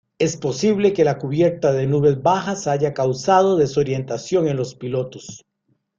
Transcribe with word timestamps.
Es 0.17 0.35
posible 0.35 0.93
que 0.93 1.03
la 1.03 1.19
cubierta 1.19 1.73
de 1.73 1.85
nubes 1.85 2.23
bajas 2.23 2.65
haya 2.65 2.91
causada 2.91 3.53
desorientación 3.55 4.47
en 4.47 4.57
los 4.57 4.73
pilotos. 4.73 5.45